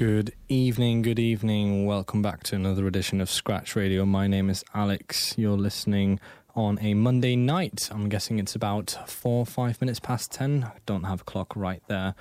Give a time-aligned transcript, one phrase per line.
[0.00, 1.84] Good evening, good evening.
[1.84, 4.06] Welcome back to another edition of Scratch Radio.
[4.06, 5.34] My name is Alex.
[5.36, 6.18] You're listening
[6.54, 7.88] on a Monday night.
[7.90, 10.64] I'm guessing it's about four five minutes past ten.
[10.64, 12.14] I don't have a clock right there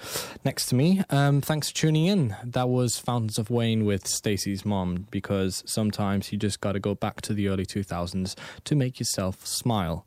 [0.45, 1.03] next to me.
[1.09, 2.35] Um, thanks for tuning in.
[2.43, 6.95] That was Fountains of Wayne with Stacey's mom because sometimes you just got to go
[6.95, 8.35] back to the early 2000s
[8.65, 10.05] to make yourself smile.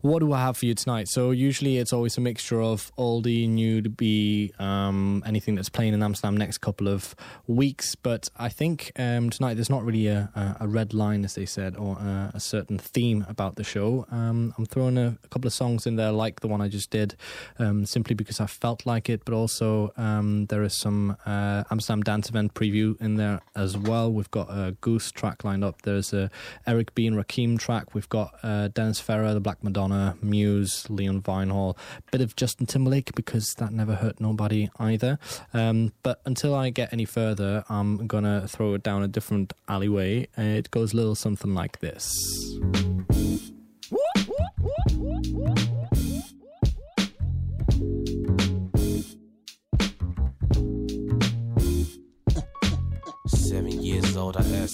[0.00, 1.08] What do I have for you tonight?
[1.08, 5.94] So, usually it's always a mixture of oldie, new to be, um, anything that's playing
[5.94, 7.14] in Amsterdam next couple of
[7.46, 7.94] weeks.
[7.94, 11.46] But I think um, tonight there's not really a, a, a red line, as they
[11.46, 14.06] said, or a, a certain theme about the show.
[14.10, 16.90] Um, I'm throwing a, a couple of songs in there, like the one I just
[16.90, 17.14] did,
[17.58, 19.22] um, simply because I felt like it.
[19.26, 24.10] But also, um, there is some uh, Amsterdam Dance Event preview in there as well.
[24.10, 25.82] We've got a Goose track lined up.
[25.82, 26.30] There's a
[26.66, 27.94] Eric B and Rakim track.
[27.94, 31.76] We've got uh, Dennis Ferrer, The Black Madonna, Muse, Leon Vynehall,
[32.10, 35.18] bit of Justin Timberlake because that never hurt nobody either.
[35.52, 40.28] Um, but until I get any further, I'm gonna throw it down a different alleyway.
[40.38, 42.10] It goes a little something like this.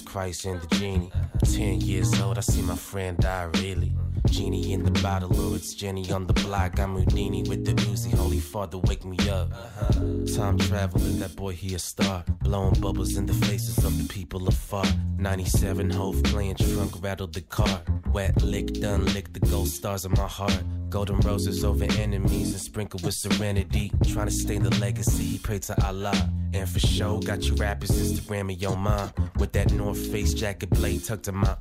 [0.01, 1.11] Christ and the genie.
[1.43, 3.93] Ten years old, I see my friend die really.
[4.27, 6.79] Genie in the bottle, or it's Jenny on the block.
[6.79, 8.13] I'm Houdini with the Uzi.
[8.13, 9.51] Holy Father, wake me up.
[9.51, 9.91] Uh-huh.
[10.35, 12.23] Time traveling, that boy he a star.
[12.43, 14.85] Blowing bubbles in the faces of the people afar.
[15.17, 17.81] 97 Hove playing trunk, rattled the car.
[18.13, 20.63] Wet lick, done lick the gold stars in my heart.
[20.89, 23.91] Golden roses over enemies and sprinkled with serenity.
[24.05, 26.13] Trying to stain the legacy, he prayed to Allah.
[26.53, 29.11] And for show, got you rappers Instagram Instagramming your mom.
[29.37, 31.57] With that North Face jacket blade tucked in my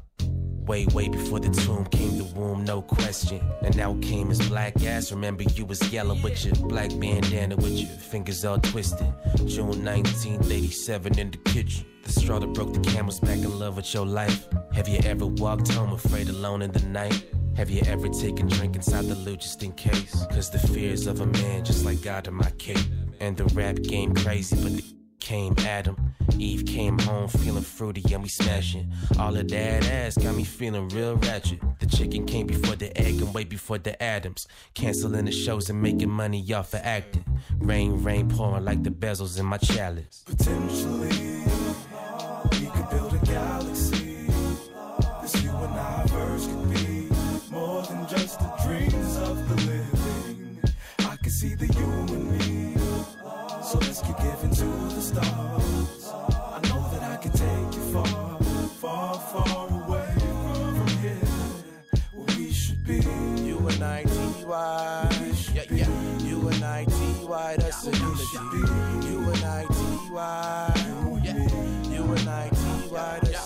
[0.66, 3.40] Way, way before the tomb came the womb, no question.
[3.62, 5.12] And now came his black ass.
[5.12, 9.12] Remember, you was yellow with your black bandana with your fingers all twisted.
[9.46, 11.86] June 19th, 87 in the kitchen.
[12.02, 14.48] The straw that broke the camel's back in love with your life.
[14.72, 17.24] Have you ever walked home afraid alone in the night?
[17.56, 20.26] Have you ever taken drink inside the loot just in case?
[20.30, 22.78] Cause the fears of a man just like God in my cape.
[23.20, 24.95] And the rap game crazy, but the
[25.26, 25.96] came Adam.
[26.38, 28.92] Eve came home feeling fruity and we smashing.
[29.18, 31.58] All of that ass got me feeling real ratchet.
[31.80, 34.46] The chicken came before the egg and way before the Adams.
[34.74, 37.24] Canceling the shows and making money off for acting.
[37.58, 40.22] Rain, rain pouring like the bezels in my chalice.
[40.26, 41.35] Potentially,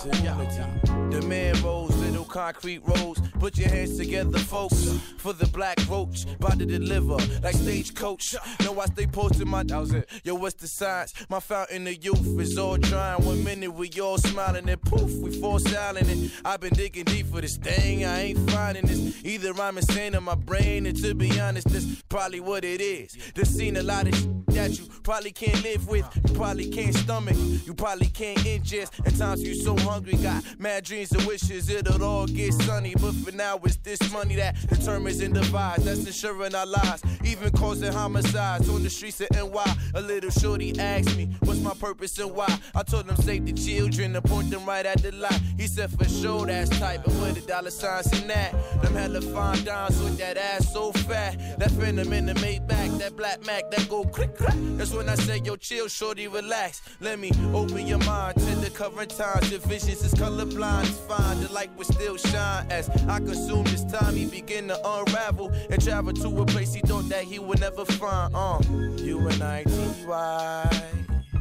[0.03, 1.90] The man rolls
[2.31, 3.21] concrete roads.
[3.39, 6.25] Put your hands together, folks, for the black roach.
[6.39, 8.35] About to deliver like stagecoach.
[8.63, 9.63] Know I stay posted my.
[9.63, 10.09] That was it.
[10.23, 11.13] Yo, what's the science?
[11.29, 13.23] My fountain of youth is all drying.
[13.25, 16.07] One minute we all smiling and poof, we fall silent.
[16.07, 18.05] And I've been digging deep for this thing.
[18.05, 19.23] I ain't finding this.
[19.25, 23.17] Either I'm insane in my brain, and to be honest, this probably what it is.
[23.35, 26.05] This seen a lot of shit that you probably can't live with.
[26.15, 27.35] You probably can't stomach.
[27.37, 29.05] You probably can't ingest.
[29.05, 32.93] At times you so hungry, got mad dreams and wishes it'll all get sunny.
[32.95, 35.85] But for now, it's this money that determines and divides.
[35.85, 39.75] That's ensuring our lives, even causing homicides on the streets of NY.
[39.95, 42.59] A little shorty asked me, What's my purpose and why?
[42.75, 45.39] I told him, Save the children and point them right at the light.
[45.57, 48.53] He said, For sure, that's tight, but where the dollar signs in that?
[48.81, 51.59] Them hella fine dimes with that ass so fat.
[51.59, 54.55] That phantom in the Maybach, that black Mac, that go click clack.
[54.77, 56.81] That's when I say, Yo, chill, shorty, relax.
[56.99, 59.51] Let me open your mind to the current times.
[59.51, 61.41] Your visions is colorblind, it's fine.
[61.41, 64.15] The light will still shine as I consume this time.
[64.15, 67.85] He begin to unravel and travel to a place he thought that he would never
[67.85, 68.35] find.
[68.35, 68.59] Uh,
[69.03, 70.83] U N I T Y.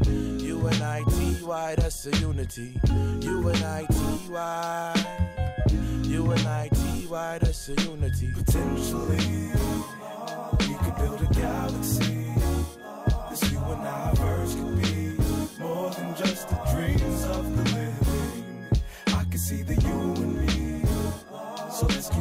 [0.07, 2.79] U N I T Y, that's a unity.
[3.21, 4.95] U N I T Y.
[6.05, 8.33] U N I T Y, that's a unity.
[8.35, 9.53] Potentially,
[10.61, 12.27] we could build a galaxy.
[13.31, 14.80] This you and I verse could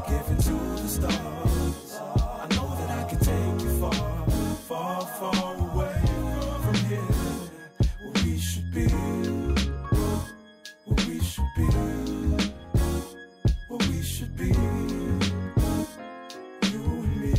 [0.09, 1.99] giving to the stars.
[2.41, 3.93] I know that I can take you far,
[4.67, 6.01] far, far away
[6.63, 7.13] from here.
[8.01, 8.87] Where we should be.
[10.85, 11.67] Where we should be.
[13.67, 14.51] Where we should be.
[16.71, 17.33] You and me.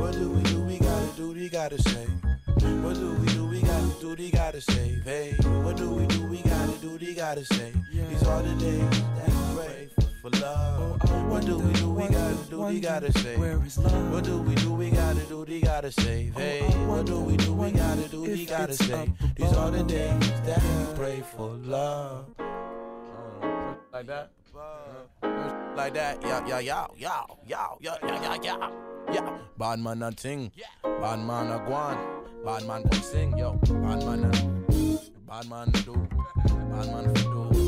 [0.00, 0.58] What do we do?
[0.62, 2.06] We gotta do, we gotta say.
[2.84, 3.46] What do we do?
[3.46, 5.04] We gotta do, we gotta save.
[5.04, 6.22] Hey, what do we do?
[6.26, 7.72] We gotta do, we gotta say.
[7.92, 9.88] These are the days pray
[10.22, 11.30] for, love.
[11.30, 11.90] What do we do?
[11.90, 13.36] We gotta do, we gotta say.
[13.36, 14.12] Where is love?
[14.12, 14.72] What do we do?
[14.72, 16.34] We gotta do, we gotta save.
[16.34, 17.52] Hey, what do we do?
[17.52, 19.12] We gotta do, we gotta say.
[19.36, 22.26] These are the days that we pray for love.
[23.92, 24.30] Like that?
[25.76, 28.70] Like that, yeah, yeah, yeah, yeah, yeah, yeah, yeah, yeah, yeah.
[29.10, 31.96] Yeah, bad man a ting, bad man a guan,
[32.44, 33.54] bad man can sing, yo.
[33.54, 34.30] Bad man a,
[35.26, 37.67] bad man do, bad man fi do, bad man do,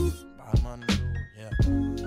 [1.60, 1.99] Bye.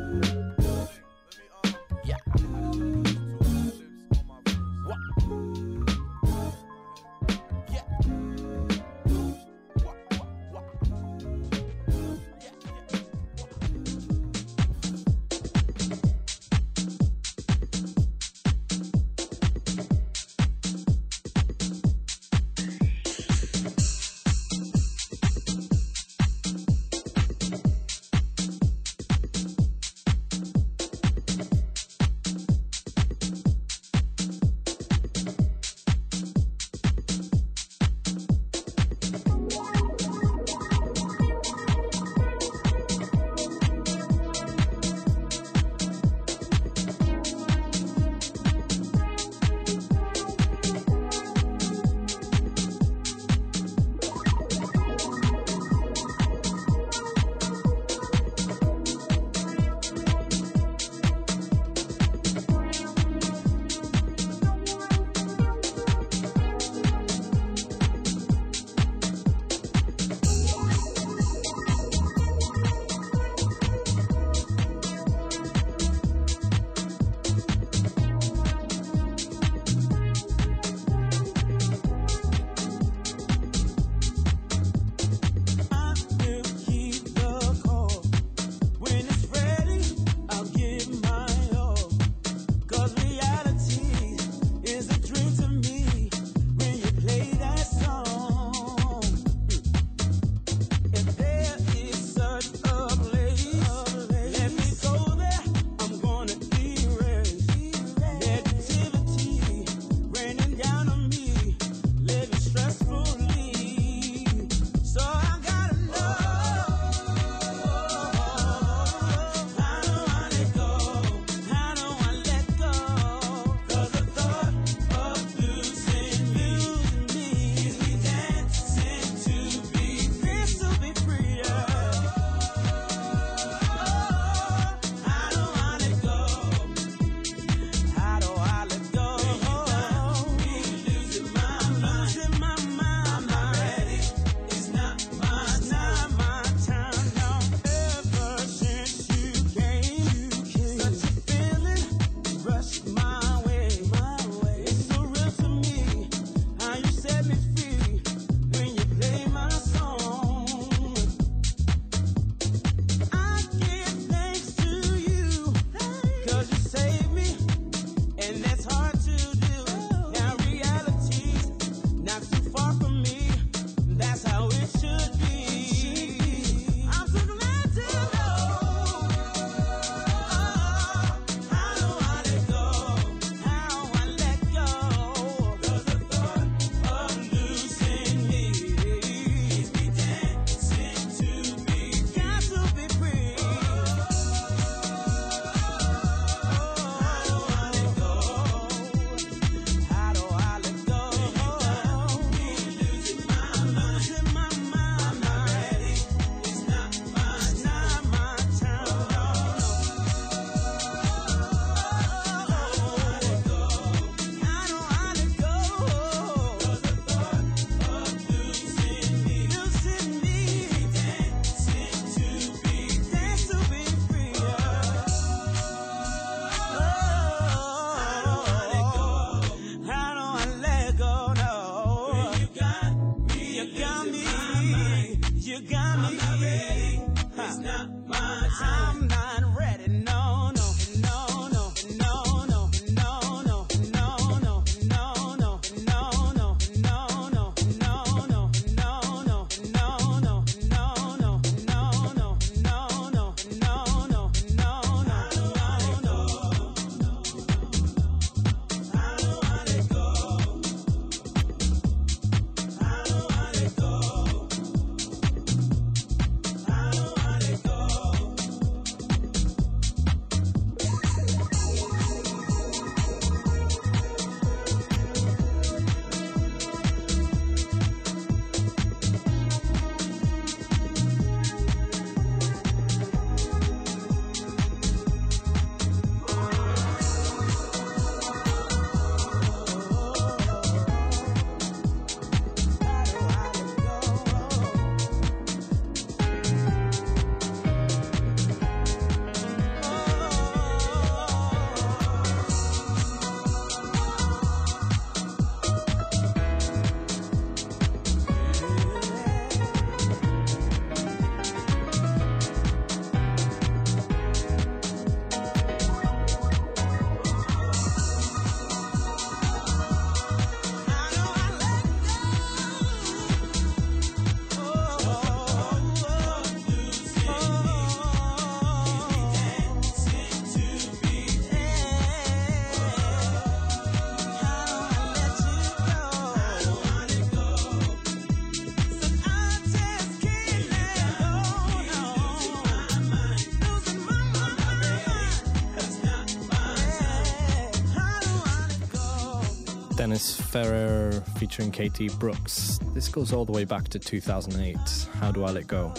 [350.03, 352.77] Dennis Ferrer featuring Katie Brooks.
[352.93, 354.77] This goes all the way back to 2008.
[355.13, 355.93] How do I let go?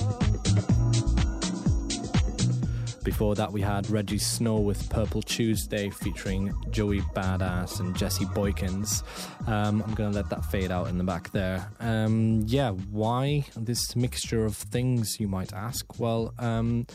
[3.05, 9.03] Before that, we had Rejjie Snow with Purple Tuesday featuring Joey Badass and Jesse Boykins.
[9.47, 11.71] Um, I'm going to let that fade out in the back there.
[11.81, 16.01] Um, yeah, why this mixture of things, you might ask?
[16.01, 16.87] Well, um,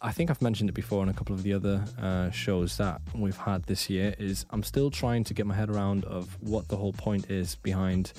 [0.00, 3.00] I think I've mentioned it before in a couple of the other uh, shows that
[3.12, 4.14] we've had this year.
[4.16, 7.56] Is I'm still trying to get my head around of what the whole point is
[7.56, 8.12] behind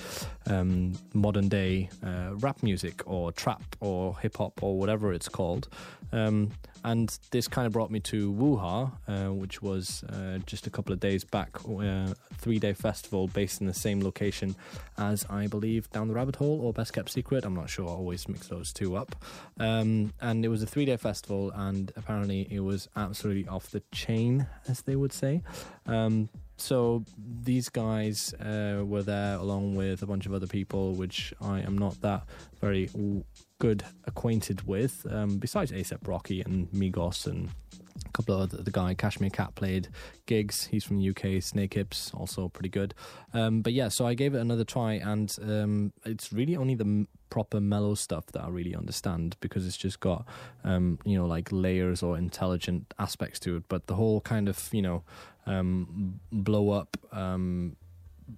[0.46, 5.68] um, modern day uh, rap music or trap or hip hop or whatever it's called.
[6.12, 6.50] Um,
[6.84, 10.70] and this kind of brought me to Woo Hah, uh, which was uh, just a
[10.70, 14.56] couple of days back, uh, three day festival based in the same location
[14.98, 17.44] as I believe Down the Rabbit Hole or Best Kept Secret.
[17.44, 17.88] I'm not sure.
[17.88, 19.14] I always mix those two up.
[19.58, 23.82] Um, and it was a three day festival, and apparently it was absolutely off the
[23.92, 25.42] chain, as they would say.
[25.86, 31.32] Um, so these guys uh, were there along with a bunch of other people, which
[31.40, 32.24] I am not that
[32.60, 32.90] very
[33.60, 35.06] good acquainted with.
[35.08, 37.50] Um, besides ASAP Rocky and Migos and
[38.04, 39.88] a couple of other the guy Cashmere Cat played
[40.26, 40.66] gigs.
[40.66, 41.42] He's from the UK.
[41.42, 42.94] Snake Hips also pretty good.
[43.32, 47.06] Um, but yeah, so I gave it another try, and um, it's really only the
[47.28, 50.26] proper mellow stuff that I really understand because it's just got
[50.64, 53.64] um, you know like layers or intelligent aspects to it.
[53.68, 55.04] But the whole kind of you know
[55.46, 56.96] um, blow up.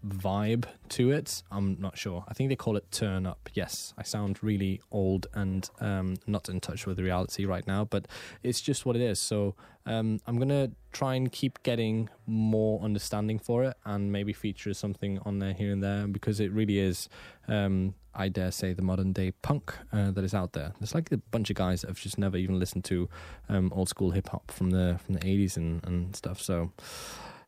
[0.07, 1.43] Vibe to it.
[1.51, 2.25] I'm not sure.
[2.29, 3.49] I think they call it turn up.
[3.55, 8.07] Yes, I sound really old and um, not in touch with reality right now, but
[8.43, 9.21] it's just what it is.
[9.21, 9.55] So
[9.87, 15.19] um, I'm gonna try and keep getting more understanding for it, and maybe feature something
[15.21, 17.09] on there here and there because it really is.
[17.49, 20.73] Um, I dare say the modern day punk uh, that is out there.
[20.79, 23.09] There's like a bunch of guys that have just never even listened to
[23.49, 26.41] um, old school hip hop from the from the 80s and, and stuff.
[26.41, 26.73] So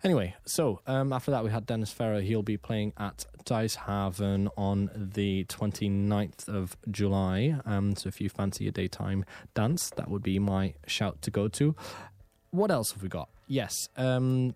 [0.04, 2.20] Anyway, so um, after that we had Dennis Ferrer.
[2.20, 7.58] He'll be playing at Dice Haven on the 29th of July.
[7.64, 11.48] Um, so if you fancy a daytime dance, that would be my shout to go
[11.48, 11.74] to.
[12.50, 13.30] What else have we got?
[13.46, 14.54] Yes, um,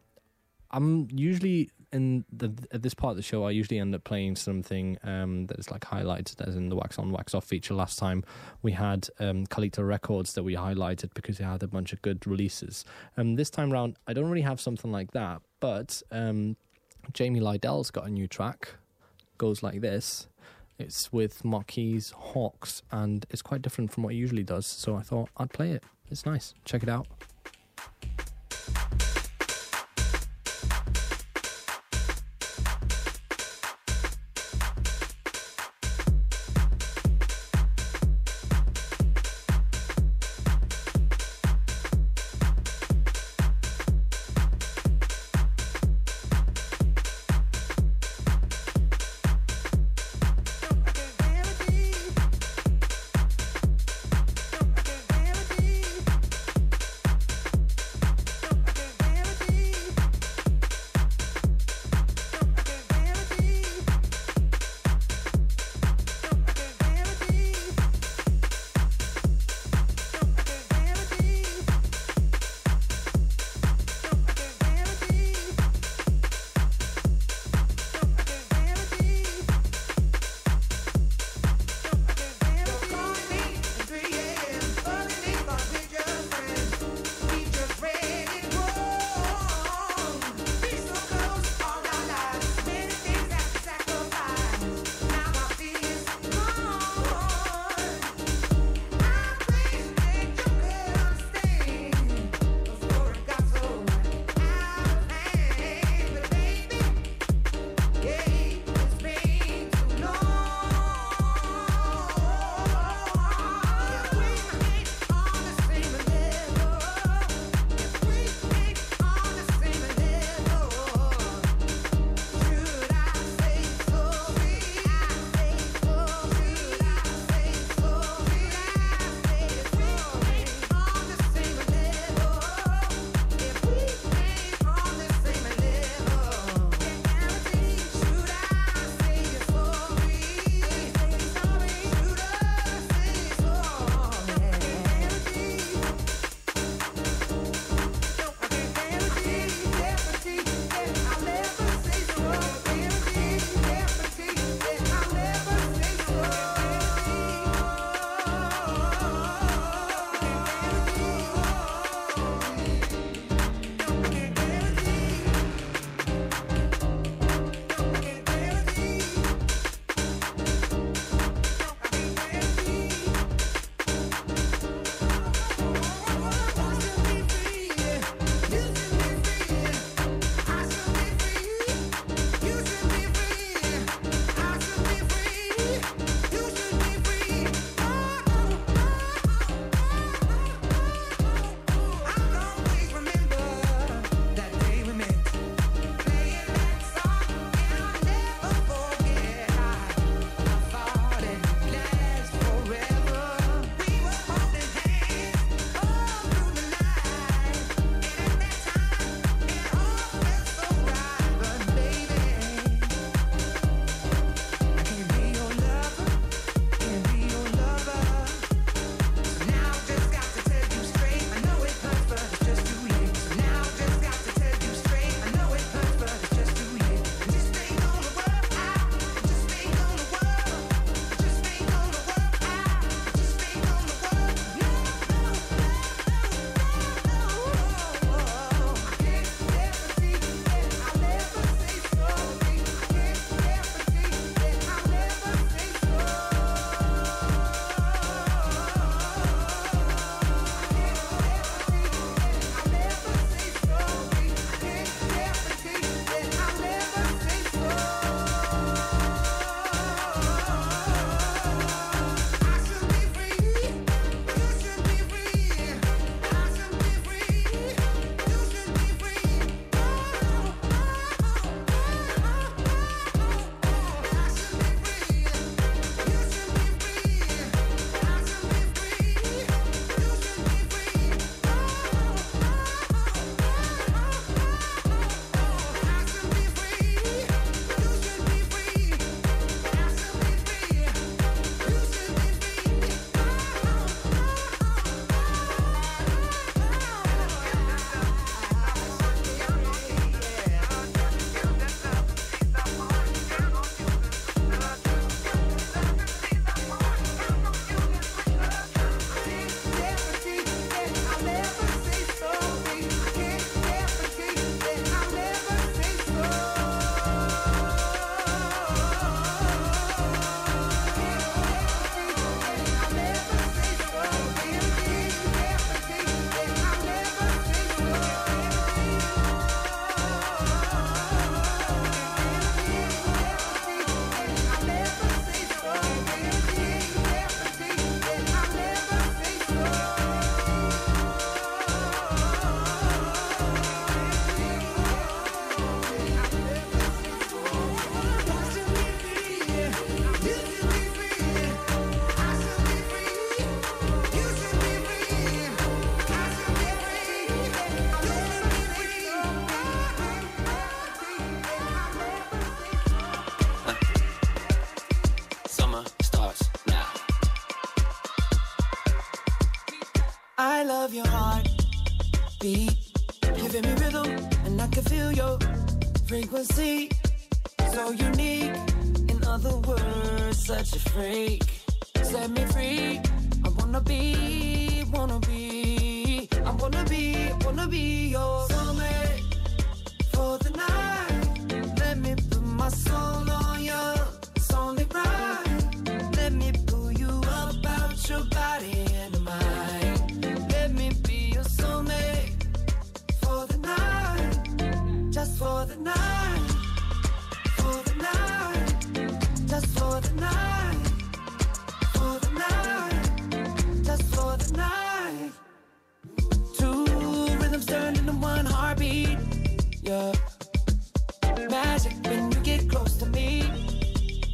[0.71, 3.45] I'm usually in the at this part of the show.
[3.45, 6.99] I usually end up playing something um, that is like highlighted, as in the wax
[6.99, 7.75] on, wax off feature.
[7.75, 8.25] Last time
[8.63, 9.47] we had um,
[9.79, 12.85] Records that we highlighted because they had a bunch of good releases.
[13.17, 16.57] Um, this time round, I don't really have something like that, but um,
[17.13, 18.75] Jamie Lidell's got a new track.
[19.39, 20.27] Goes like this.
[20.79, 24.67] It's with Marquis Hawkes, and it's quite different from what he usually does.
[24.67, 25.83] So I thought I'd play it.
[26.11, 26.55] It's nice.
[26.65, 27.07] Check it out.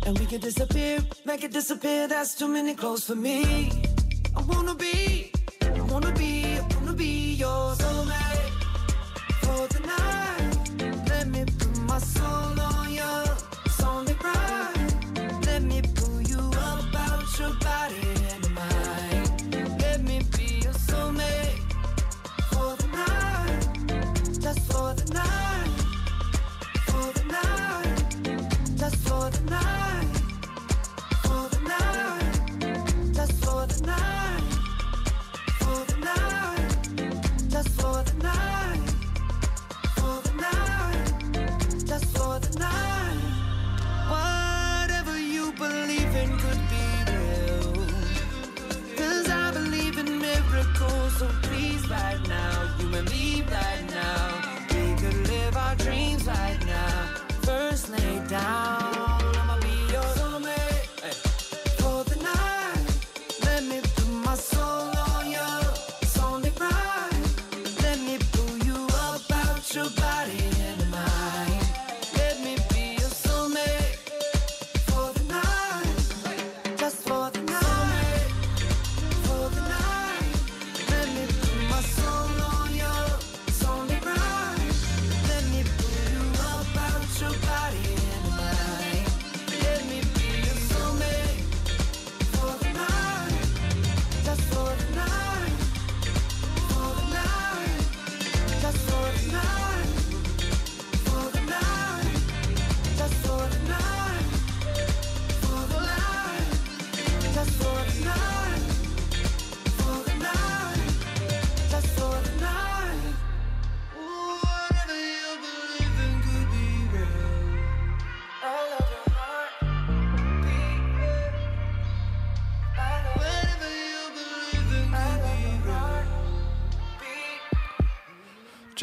[0.06, 2.06] And we can disappear, make it disappear.
[2.06, 3.72] That's too many clothes for me.
[4.36, 8.52] I wanna be, I wanna be, I wanna be your soulmate
[9.42, 9.80] for the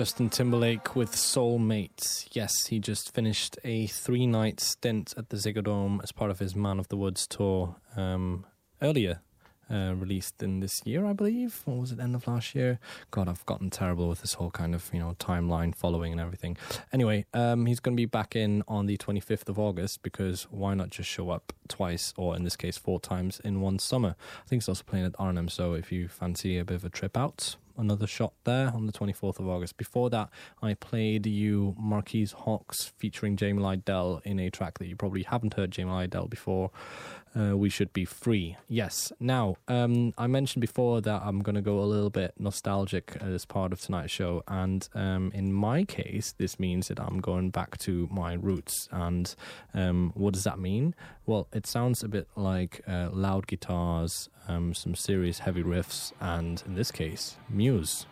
[0.02, 2.28] Justin Timberlake with Soulmates.
[2.32, 6.40] Yes, he just finished a three night stint at the Ziggo Dome as part of
[6.40, 8.48] his Man of the Woods tour um,
[8.82, 9.22] earlier.
[9.70, 12.80] Uh, released in this year, I believe, or was it end of last year?
[13.12, 16.58] God, I've gotten terrible with this whole kind of you know timeline following and everything.
[16.92, 20.74] Anyway, um, he's going to be back in on the 25th of August because why
[20.74, 24.16] not just show up twice, or in this case, four times in one summer?
[24.18, 26.90] I think he's also playing at Arnhem, so if you fancy a bit of a
[26.90, 29.78] trip out, another shot there on the 24th of August.
[29.78, 30.30] Before that,
[30.62, 35.56] I played you Marquis Hawkes featuring Jamie Lidell in a track that you probably haven't
[35.56, 36.72] heard Jamie Lidell before.
[37.34, 38.58] Uh, we should be free.
[38.68, 39.14] Yes.
[39.20, 43.46] Now, um, I mentioned before that I'm going to go a little bit nostalgic as
[43.46, 47.78] part of tonight's show, and um, in my case, this means that I'm going back
[47.80, 48.90] to my roots.
[48.92, 49.34] And
[49.74, 50.94] um, what does that mean?
[51.26, 56.62] Well, it sounds a bit like uh, loud guitars, um, some serious heavy riffs, and
[56.66, 58.06] in this case, Muse.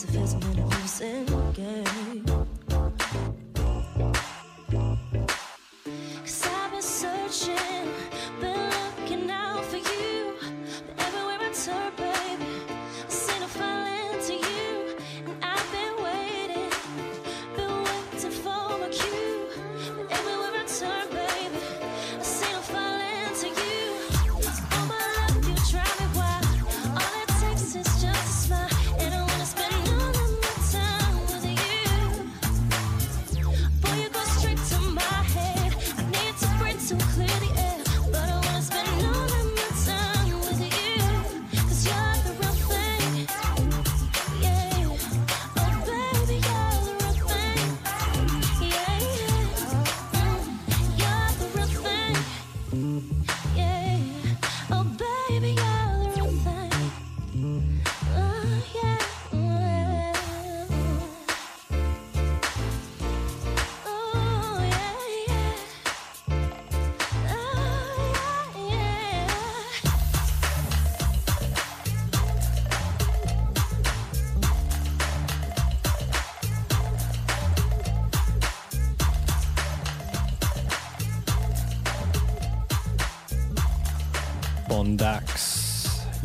[0.00, 1.29] Cause it feels a losing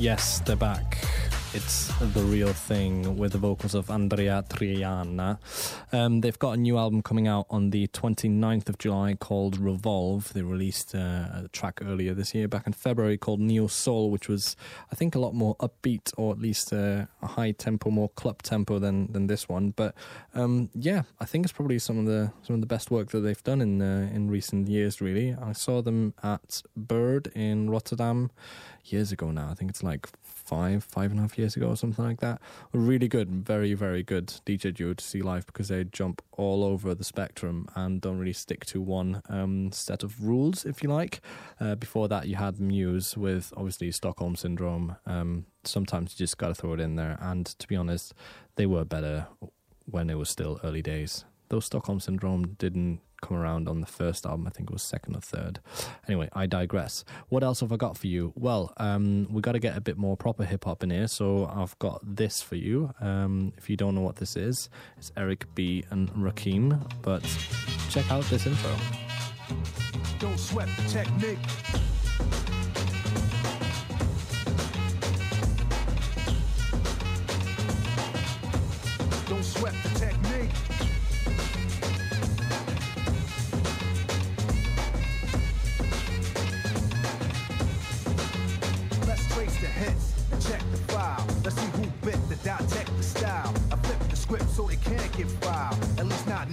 [0.06, 1.00] Yes, they're back.
[1.56, 5.40] It's the real thing with the vocals of Andreya Triana.
[5.92, 10.32] Um, they've got a new album coming out on the 29th of July called Revolve.
[10.34, 14.28] They released uh, a track earlier this year, back in February, called Neo Soul, which
[14.30, 14.56] was,
[14.92, 18.44] I think, a lot more upbeat or at least uh, a high tempo, more club
[18.44, 19.72] tempo than than this one.
[19.72, 19.96] But
[20.36, 23.22] um, yeah, I think it's probably some of the some of the best work that
[23.22, 25.02] they've done in uh, in recent years.
[25.02, 28.30] Really, I saw them at Bird in Rotterdam
[28.92, 29.50] years ago now.
[29.50, 32.40] I think it's like five, five and a half years ago or something like that.
[32.74, 36.94] Really good, very, very good DJ duo to see live because they jump all over
[36.94, 41.22] the spectrum and don't really stick to one um, set of rules, if you like.
[41.60, 44.96] Uh, before that, you had Muse with obviously Stockholm Syndrome.
[45.06, 47.18] Um, sometimes you just got to throw it in there.
[47.20, 48.14] And to be honest,
[48.56, 49.28] they were better
[49.86, 51.26] when it was still early days.
[51.50, 55.16] Though Stockholm Syndrome didn't come around on the first album, I think it was second
[55.16, 55.60] or third.
[56.08, 57.04] Anyway, I digress.
[57.30, 58.34] What else have I got for you?
[58.36, 61.46] Well, um, we got to get a bit more proper hip hop in here, so
[61.46, 62.94] I've got this for you.
[63.00, 67.24] Um, if you don't know what this is, it's Eric B and Rakim, but
[67.90, 68.72] check out this intro.
[70.20, 71.40] Don't sweat the technique.
[79.28, 80.15] Don't sweat the technique.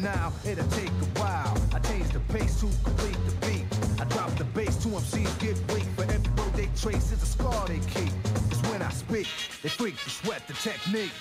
[0.02, 1.56] Now, it'll take a while.
[1.72, 3.64] I change the pace to complete the beat.
[4.00, 5.86] I drop the bass, two MCs get weak.
[5.96, 8.12] For every word they trace is a scar they keep.
[8.50, 9.28] It's when I speak,
[9.62, 11.12] they freak to sweat the technique.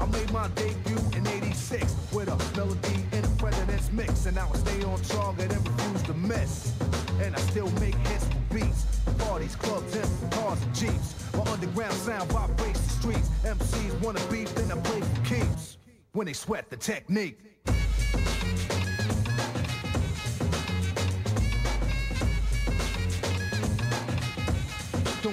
[0.00, 4.26] I made my debut in 86 with a melody in a president's mix.
[4.26, 6.72] And I stay on target and refuse to miss.
[7.20, 8.86] And I still make hits for beats.
[9.18, 11.14] Parties, clubs, and cars and jeeps.
[11.34, 13.28] My underground sound vibrates the streets.
[13.44, 15.76] MCs wanna beat, then I play for keeps.
[16.12, 17.38] When they sweat the technique.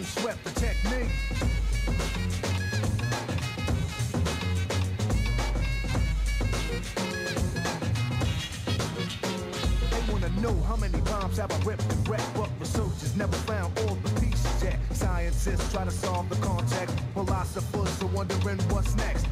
[0.07, 1.09] Sweat the technique.
[9.91, 13.77] They wanna know how many bombs have I ripped and wrecked, but researchers never found
[13.79, 14.79] all the pieces yet.
[14.91, 19.25] Scientists try to solve the context, philosophers are wondering what's next.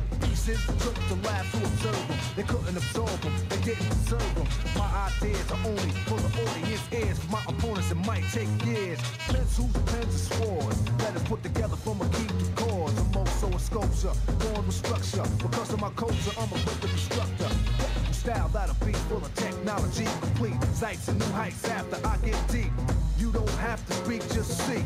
[0.46, 2.18] Took to labs to observe them.
[2.36, 4.46] They couldn't absorb them, they didn't deserve them.
[4.78, 7.18] My ideas are only for the audience ears.
[7.18, 9.00] For my opponents, it might take years.
[9.26, 10.78] Pencils, pens, and swords.
[11.00, 12.93] Letters put together from a key to cause.
[12.96, 15.26] I'm also a sculpture, born with structure.
[15.41, 16.91] Because of my culture, I'm a quick.
[17.10, 20.62] Technical style that'll be full of technology complete.
[20.76, 22.72] Sights and new heights after I get deep.
[23.18, 24.84] You don't have to speak, just see.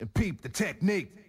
[0.00, 1.23] And peep the technique.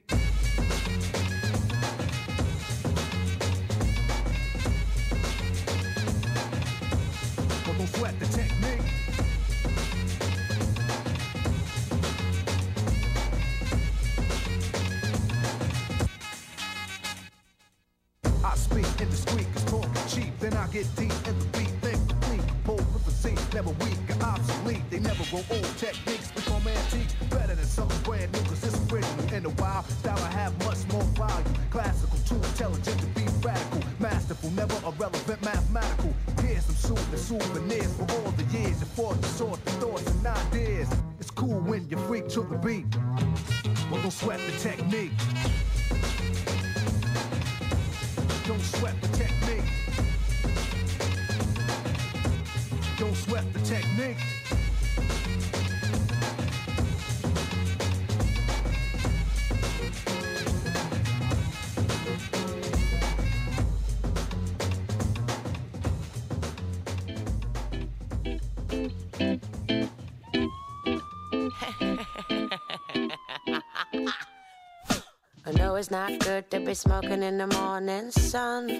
[75.75, 78.79] It's not good to be smoking in the morning sun.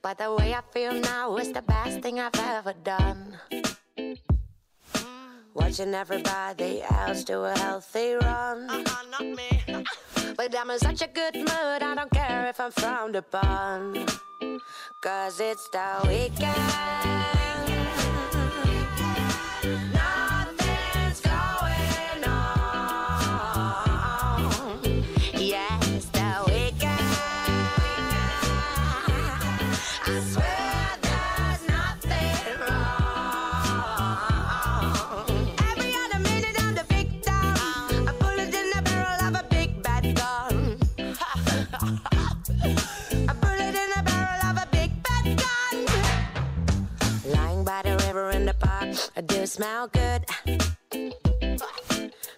[0.00, 3.36] But the way I feel now is the best thing I've ever done.
[5.52, 8.66] Watching everybody else do a healthy run.
[8.66, 9.84] not me.
[10.36, 14.06] But I'm in such a good mood, I don't care if I'm frowned upon.
[15.02, 17.15] Cause it's the weekend.
[49.18, 50.26] I do smell good.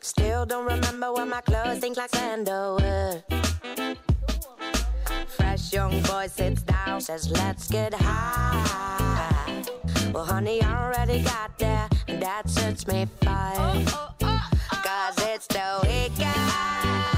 [0.00, 3.24] Still don't remember when my clothes stink like sandalwood.
[5.26, 9.64] Fresh young boy sits down, says, Let's get high.
[10.12, 13.84] Well, honey, I already got there, and that suits me fine.
[14.70, 17.17] Cause it's the weekend.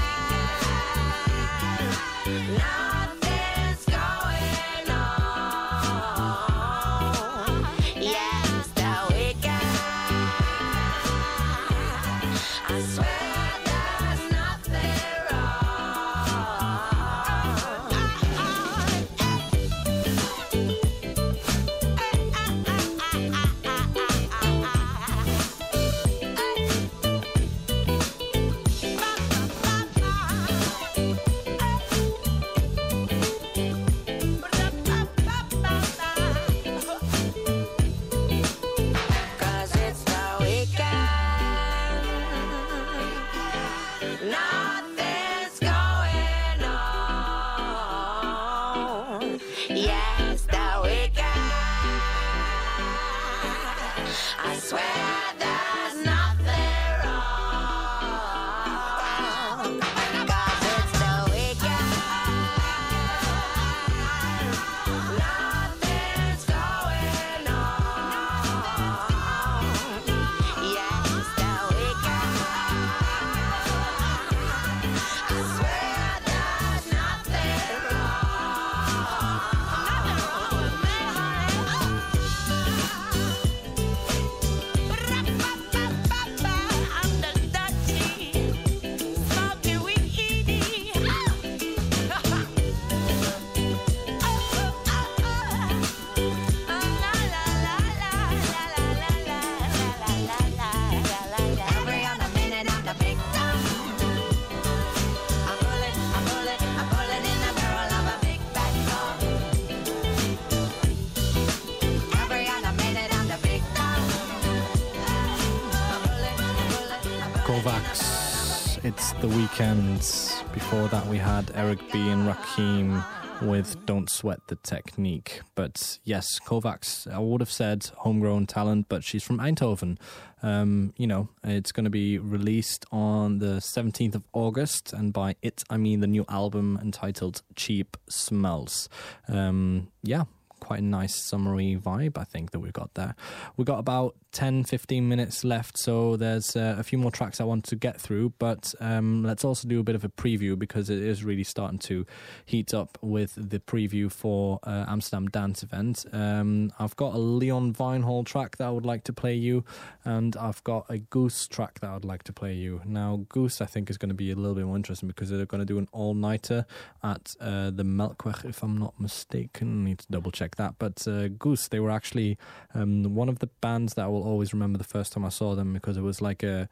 [120.71, 123.03] Before that, we had Eric B and Rakim
[123.41, 125.41] with Don't Sweat the Technique.
[125.53, 129.97] But yes, Kovacs, I would have said homegrown talent, but she's from Eindhoven.
[130.41, 135.35] Um, you know, it's going to be released on the 17th of August, and by
[135.41, 138.87] it, I mean the new album entitled Cheap Smells.
[139.27, 140.23] Um, yeah,
[140.61, 143.15] quite a nice summery vibe, I think, that we've got there.
[143.57, 147.43] We've got about 10 15 minutes left, so there's uh, a few more tracks I
[147.43, 150.89] want to get through, but um, let's also do a bit of a preview because
[150.89, 152.05] it is really starting to
[152.45, 156.05] heat up with the preview for uh, Amsterdam Dance Event.
[156.13, 159.65] Um, I've got a Leon Vynehall track that I would like to play you,
[160.05, 162.81] and I've got a Goose track that I would like to play you.
[162.85, 165.45] Now, Goose, I think, is going to be a little bit more interesting because they're
[165.45, 166.65] going to do an all nighter
[167.03, 169.81] at uh, the Melkweg, if I'm not mistaken.
[169.81, 170.75] I need to double check that.
[170.79, 172.37] But uh, Goose, they were actually
[172.73, 175.55] um, one of the bands that I will always remember the first time I saw
[175.55, 176.69] them because it was like a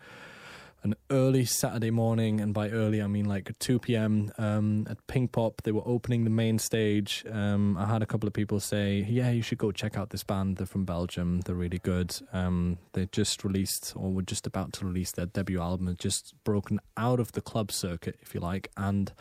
[0.81, 4.31] an early Saturday morning, and by early I mean like 2 p.m.
[4.37, 5.63] Um, at Pinkpop.
[5.63, 7.25] They were opening the main stage.
[7.29, 10.23] Um, I had a couple of people say, "Yeah, you should go check out this
[10.23, 10.55] band.
[10.55, 11.41] They're from Belgium.
[11.41, 15.59] They're really good." Um, they just released, or were just about to release their debut
[15.59, 15.93] album.
[15.99, 19.11] Just broken out of the club circuit, if you like, and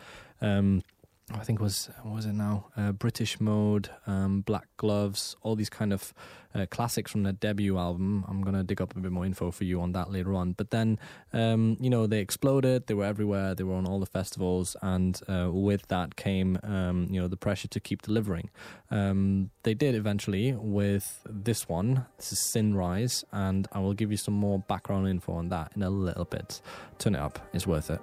[0.41, 0.81] um,
[1.33, 5.55] I think it was what was it now uh, British Mode, um, Black Gloves, all
[5.55, 6.13] these kind of
[6.55, 8.25] uh, classics from their debut album.
[8.27, 10.53] I'm gonna dig up a bit more info for you on that later on.
[10.53, 10.97] But then,
[11.31, 12.87] um, you know, they exploded.
[12.87, 13.53] They were everywhere.
[13.53, 17.37] They were on all the festivals, and uh, with that came, um, you know, the
[17.37, 18.49] pressure to keep delivering.
[18.89, 22.05] Um, they did eventually with this one.
[22.17, 25.83] This is Synrise, and I will give you some more background info on that in
[25.83, 26.61] a little bit.
[26.97, 27.39] Turn it up.
[27.53, 28.01] It's worth it.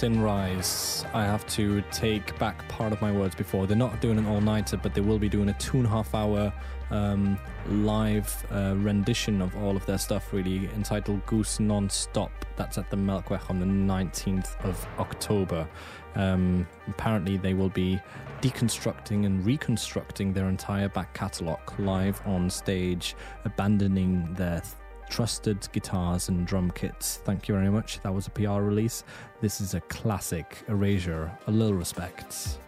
[0.00, 1.04] Synrise.
[1.14, 3.66] I have to take back part of my words before.
[3.66, 5.90] They're not doing an all nighter, but they will be doing a two and a
[5.90, 6.50] half hour
[6.90, 7.38] um,
[7.68, 12.30] live uh, rendition of all of their stuff, really, entitled Goose Non-Stop.
[12.56, 15.68] That's at the Melkweg on the 19th of October.
[16.14, 18.00] Um, apparently, they will be
[18.40, 24.62] deconstructing and reconstructing their entire back catalogue live on stage, abandoning their
[25.10, 27.20] trusted guitars and drum kits.
[27.24, 28.00] Thank you very much.
[28.00, 29.04] That was a PR release.
[29.40, 31.30] This is a classic Erasure.
[31.48, 32.60] A little respect.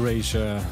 [0.00, 0.62] Erasure,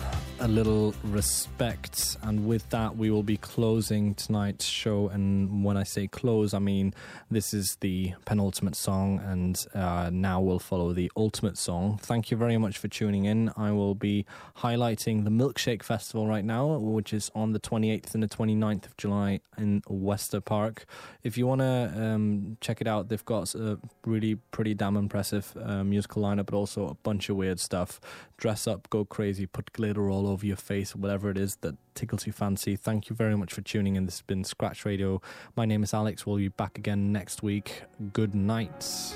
[0.48, 2.16] little respect.
[2.22, 5.08] And with that, we will be closing tonight's show.
[5.08, 6.94] And when I say close, I mean
[7.30, 11.98] this is the penultimate song, and uh, now will follow the ultimate song.
[12.02, 13.52] Thank you very much for tuning in.
[13.56, 14.24] I will be
[14.58, 18.96] highlighting the Milkshake Festival right now, which is on the 28th and the 29th of
[18.96, 20.84] July in Westerpark.
[21.22, 25.54] If you want to um, check it out, they've got a really pretty damn impressive
[25.62, 28.00] uh, musical lineup, but also a bunch of weird stuff.
[28.38, 32.26] Dress up, go crazy, put glitter all over your face, whatever it is that tickles
[32.26, 32.76] your fancy.
[32.76, 34.04] Thank you very much for tuning in.
[34.06, 35.20] This has been Scratch Radio.
[35.56, 36.26] My name is Alex.
[36.26, 37.82] We'll be back again next week.
[38.12, 39.14] Good night.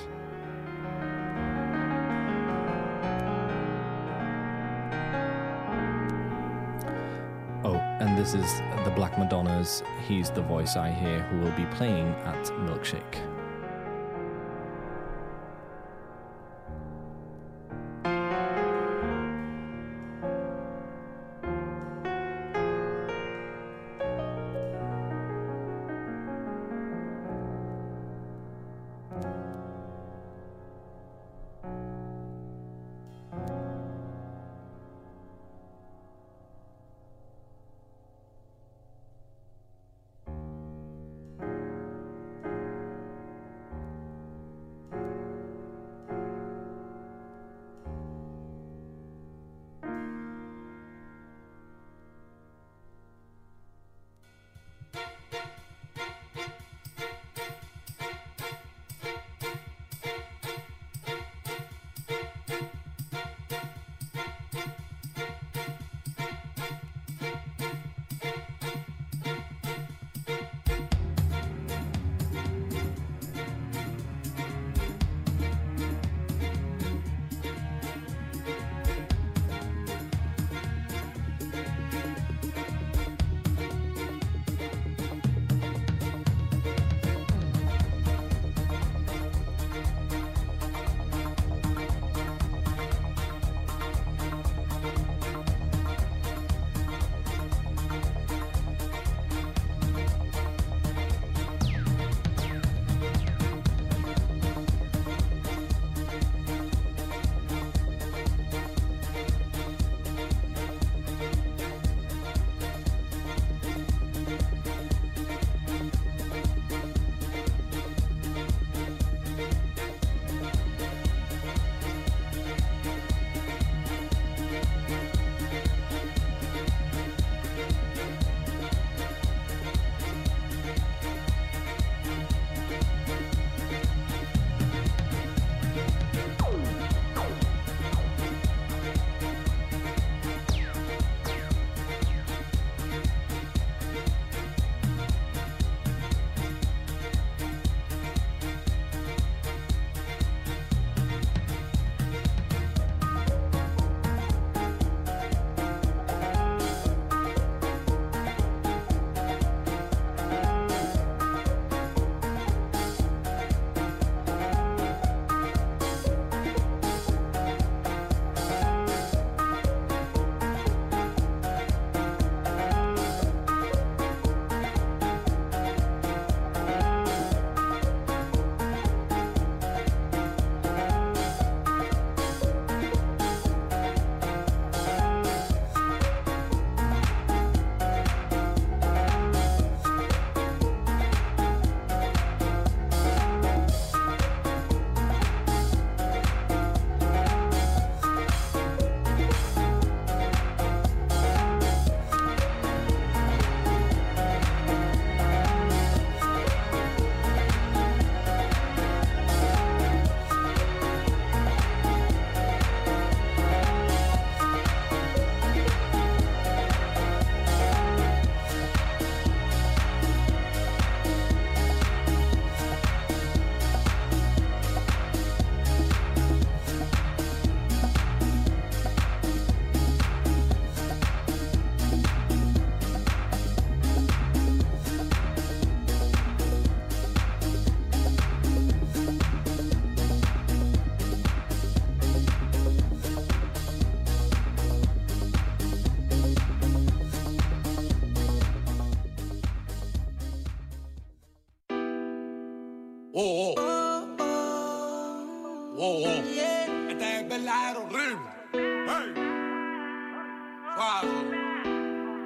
[7.64, 9.83] Oh, and this is the Black Madonnas.
[10.07, 13.32] He's the voice I hear who will be playing at Milkshake.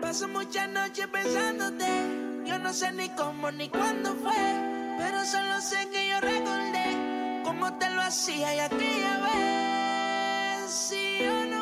[0.00, 1.86] Paso muchas noches pensándote.
[2.46, 4.32] Yo no sé ni cómo ni cuándo fue.
[4.98, 10.70] Pero solo sé que yo recordé cómo te lo hacía y aquella vez.
[10.70, 11.55] Si yo no